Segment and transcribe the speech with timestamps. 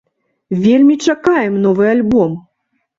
[0.63, 2.31] Вельмі чакаем новы альбом!